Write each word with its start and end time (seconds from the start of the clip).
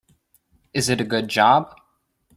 Is 0.73 0.89
it 0.89 0.99
a 0.99 1.03
good 1.03 1.27
job? 1.27 1.75